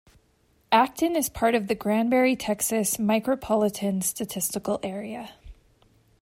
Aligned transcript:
Acton 0.71 1.15
is 1.15 1.29
part 1.29 1.53
of 1.53 1.67
the 1.67 1.75
Granbury, 1.75 2.35
Texas 2.35 2.97
Micropolitan 2.97 4.01
Statistical 4.01 4.79
Area. 4.81 5.33